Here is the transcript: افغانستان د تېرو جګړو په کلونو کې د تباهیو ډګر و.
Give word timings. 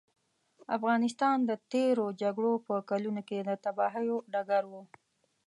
افغانستان 0.77 1.37
د 1.49 1.51
تېرو 1.73 2.05
جګړو 2.21 2.53
په 2.67 2.75
کلونو 2.89 3.21
کې 3.29 3.37
د 3.47 3.49
تباهیو 3.63 4.15
ډګر 4.33 4.63
و. 4.71 4.73